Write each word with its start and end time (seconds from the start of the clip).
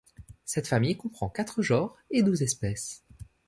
Cette 0.45 0.65
famille 0.65 0.97
comprend 0.97 1.29
quatre 1.29 1.61
genres 1.61 1.95
et 2.09 2.23
douze 2.23 2.41
espèces. 2.41 3.03